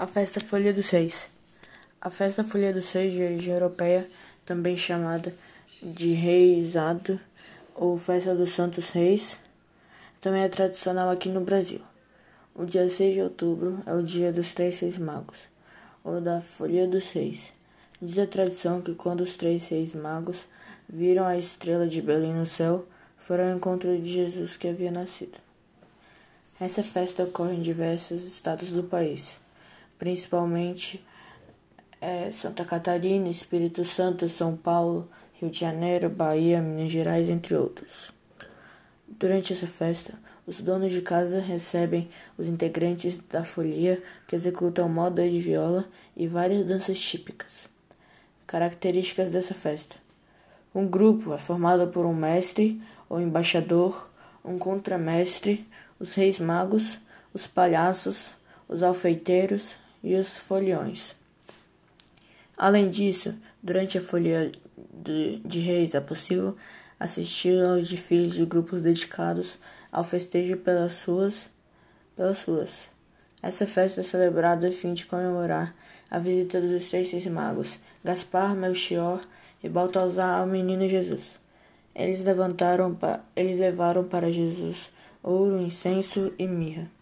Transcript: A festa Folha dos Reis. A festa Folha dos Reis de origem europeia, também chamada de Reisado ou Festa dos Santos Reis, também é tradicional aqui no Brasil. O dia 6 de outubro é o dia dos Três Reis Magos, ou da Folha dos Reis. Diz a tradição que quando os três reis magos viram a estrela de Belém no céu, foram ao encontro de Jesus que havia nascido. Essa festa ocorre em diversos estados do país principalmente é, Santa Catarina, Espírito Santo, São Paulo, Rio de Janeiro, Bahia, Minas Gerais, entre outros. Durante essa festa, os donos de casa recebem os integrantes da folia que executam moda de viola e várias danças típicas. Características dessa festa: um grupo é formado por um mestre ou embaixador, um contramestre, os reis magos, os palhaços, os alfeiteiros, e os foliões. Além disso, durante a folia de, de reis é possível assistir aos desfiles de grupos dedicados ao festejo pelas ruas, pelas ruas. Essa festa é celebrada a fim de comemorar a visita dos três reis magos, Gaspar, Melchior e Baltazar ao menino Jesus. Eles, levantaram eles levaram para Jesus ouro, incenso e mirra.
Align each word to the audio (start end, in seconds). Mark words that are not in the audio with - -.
A 0.00 0.06
festa 0.06 0.40
Folha 0.40 0.72
dos 0.72 0.90
Reis. 0.90 1.26
A 2.00 2.08
festa 2.08 2.44
Folha 2.44 2.72
dos 2.72 2.92
Reis 2.92 3.12
de 3.12 3.20
origem 3.20 3.52
europeia, 3.52 4.06
também 4.46 4.76
chamada 4.76 5.34
de 5.82 6.12
Reisado 6.12 7.18
ou 7.74 7.98
Festa 7.98 8.32
dos 8.32 8.54
Santos 8.54 8.90
Reis, 8.90 9.36
também 10.20 10.42
é 10.42 10.48
tradicional 10.48 11.10
aqui 11.10 11.28
no 11.28 11.40
Brasil. 11.40 11.80
O 12.54 12.64
dia 12.64 12.88
6 12.88 13.12
de 13.12 13.22
outubro 13.22 13.82
é 13.86 13.92
o 13.92 14.00
dia 14.00 14.32
dos 14.32 14.54
Três 14.54 14.78
Reis 14.78 14.96
Magos, 14.96 15.40
ou 16.04 16.20
da 16.20 16.40
Folha 16.40 16.86
dos 16.86 17.10
Reis. 17.10 17.52
Diz 18.00 18.18
a 18.20 18.26
tradição 18.28 18.80
que 18.80 18.94
quando 18.94 19.22
os 19.22 19.36
três 19.36 19.66
reis 19.66 19.96
magos 19.96 20.46
viram 20.88 21.26
a 21.26 21.36
estrela 21.36 21.88
de 21.88 22.00
Belém 22.00 22.32
no 22.32 22.46
céu, 22.46 22.86
foram 23.16 23.50
ao 23.50 23.56
encontro 23.56 23.98
de 23.98 24.12
Jesus 24.12 24.56
que 24.56 24.68
havia 24.68 24.92
nascido. 24.92 25.38
Essa 26.60 26.84
festa 26.84 27.24
ocorre 27.24 27.56
em 27.56 27.62
diversos 27.62 28.22
estados 28.22 28.70
do 28.70 28.84
país 28.84 29.36
principalmente 29.98 31.04
é, 32.00 32.30
Santa 32.32 32.64
Catarina, 32.64 33.28
Espírito 33.28 33.84
Santo, 33.84 34.28
São 34.28 34.56
Paulo, 34.56 35.08
Rio 35.34 35.50
de 35.50 35.58
Janeiro, 35.58 36.08
Bahia, 36.08 36.60
Minas 36.60 36.90
Gerais, 36.90 37.28
entre 37.28 37.54
outros. 37.54 38.12
Durante 39.06 39.52
essa 39.52 39.66
festa, 39.66 40.14
os 40.46 40.60
donos 40.60 40.92
de 40.92 41.02
casa 41.02 41.40
recebem 41.40 42.08
os 42.36 42.46
integrantes 42.46 43.18
da 43.30 43.44
folia 43.44 44.02
que 44.26 44.36
executam 44.36 44.88
moda 44.88 45.28
de 45.28 45.40
viola 45.40 45.84
e 46.16 46.26
várias 46.26 46.66
danças 46.66 46.98
típicas. 46.98 47.68
Características 48.46 49.30
dessa 49.30 49.54
festa: 49.54 49.96
um 50.74 50.86
grupo 50.86 51.34
é 51.34 51.38
formado 51.38 51.88
por 51.88 52.06
um 52.06 52.14
mestre 52.14 52.80
ou 53.08 53.20
embaixador, 53.20 54.08
um 54.44 54.58
contramestre, 54.58 55.66
os 55.98 56.14
reis 56.14 56.38
magos, 56.38 56.98
os 57.34 57.46
palhaços, 57.46 58.30
os 58.68 58.82
alfeiteiros, 58.82 59.76
e 60.02 60.14
os 60.14 60.36
foliões. 60.36 61.14
Além 62.56 62.88
disso, 62.88 63.34
durante 63.62 63.98
a 63.98 64.00
folia 64.00 64.52
de, 64.92 65.38
de 65.40 65.60
reis 65.60 65.94
é 65.94 66.00
possível 66.00 66.56
assistir 66.98 67.62
aos 67.64 67.88
desfiles 67.88 68.32
de 68.32 68.44
grupos 68.44 68.82
dedicados 68.82 69.56
ao 69.92 70.02
festejo 70.02 70.56
pelas 70.56 71.02
ruas, 71.04 71.48
pelas 72.16 72.42
ruas. 72.42 72.70
Essa 73.42 73.66
festa 73.66 74.00
é 74.00 74.04
celebrada 74.04 74.68
a 74.68 74.72
fim 74.72 74.92
de 74.92 75.06
comemorar 75.06 75.74
a 76.10 76.18
visita 76.18 76.60
dos 76.60 76.88
três 76.88 77.10
reis 77.10 77.26
magos, 77.26 77.78
Gaspar, 78.04 78.54
Melchior 78.54 79.20
e 79.62 79.68
Baltazar 79.68 80.40
ao 80.40 80.46
menino 80.46 80.88
Jesus. 80.88 81.36
Eles, 81.94 82.20
levantaram 82.20 82.96
eles 83.36 83.58
levaram 83.58 84.04
para 84.04 84.30
Jesus 84.30 84.90
ouro, 85.22 85.60
incenso 85.60 86.32
e 86.38 86.46
mirra. 86.46 86.97